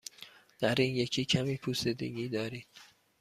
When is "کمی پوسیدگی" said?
1.25-2.29